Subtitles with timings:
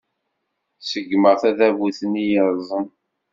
[0.89, 2.85] Ṣeggmeɣ tadabut-nni yerrẓen.